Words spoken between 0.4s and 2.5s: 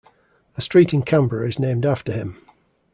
A street in Canberra is named after him.